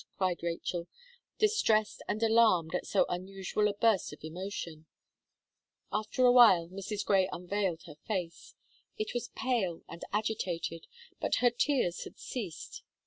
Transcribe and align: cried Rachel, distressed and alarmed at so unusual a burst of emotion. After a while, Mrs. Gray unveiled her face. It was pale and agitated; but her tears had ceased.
cried 0.17 0.41
Rachel, 0.41 0.87
distressed 1.37 2.01
and 2.07 2.23
alarmed 2.23 2.73
at 2.73 2.87
so 2.87 3.05
unusual 3.07 3.67
a 3.67 3.75
burst 3.75 4.11
of 4.11 4.23
emotion. 4.23 4.87
After 5.91 6.25
a 6.25 6.31
while, 6.31 6.69
Mrs. 6.69 7.05
Gray 7.05 7.29
unveiled 7.31 7.83
her 7.85 7.97
face. 8.07 8.55
It 8.97 9.13
was 9.13 9.29
pale 9.35 9.83
and 9.87 10.01
agitated; 10.11 10.87
but 11.19 11.35
her 11.35 11.51
tears 11.51 12.03
had 12.05 12.17
ceased. 12.17 12.81